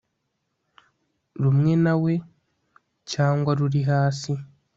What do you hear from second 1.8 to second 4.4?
na we cyangwa ruri hasi